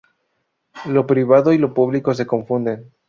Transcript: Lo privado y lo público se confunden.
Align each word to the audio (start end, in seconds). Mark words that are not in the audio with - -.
Lo 0.87 1.05
privado 1.05 1.53
y 1.53 1.59
lo 1.59 1.75
público 1.75 2.15
se 2.15 2.25
confunden. 2.25 2.89